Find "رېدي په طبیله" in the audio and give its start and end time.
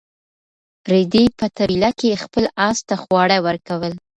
0.91-1.89